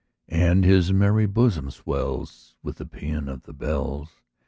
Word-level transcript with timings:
And 0.29 0.65
his 0.65 0.91
merry 0.91 1.27
bosom 1.27 1.69
swells 1.69 2.55
With 2.63 2.77
the 2.77 2.87
paean 2.87 3.29
of 3.29 3.43
the 3.43 3.53
bells! 3.53 4.09